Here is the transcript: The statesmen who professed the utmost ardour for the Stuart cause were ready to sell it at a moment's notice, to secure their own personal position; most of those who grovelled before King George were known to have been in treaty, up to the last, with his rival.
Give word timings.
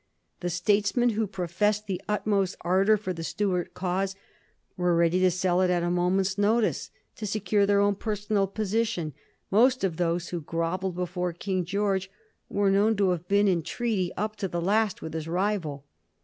The 0.39 0.49
statesmen 0.49 1.09
who 1.09 1.27
professed 1.27 1.85
the 1.85 2.01
utmost 2.07 2.55
ardour 2.61 2.97
for 2.97 3.13
the 3.13 3.23
Stuart 3.23 3.75
cause 3.75 4.15
were 4.75 4.95
ready 4.95 5.19
to 5.19 5.29
sell 5.29 5.61
it 5.61 5.69
at 5.69 5.83
a 5.83 5.91
moment's 5.91 6.39
notice, 6.39 6.89
to 7.17 7.27
secure 7.27 7.67
their 7.67 7.79
own 7.79 7.93
personal 7.93 8.47
position; 8.47 9.13
most 9.51 9.83
of 9.83 9.97
those 9.97 10.29
who 10.29 10.41
grovelled 10.41 10.95
before 10.95 11.33
King 11.33 11.65
George 11.65 12.09
were 12.49 12.71
known 12.71 12.95
to 12.95 13.11
have 13.11 13.27
been 13.27 13.47
in 13.47 13.61
treaty, 13.61 14.11
up 14.17 14.35
to 14.37 14.47
the 14.47 14.59
last, 14.59 15.03
with 15.03 15.13
his 15.13 15.27
rival. 15.27 15.85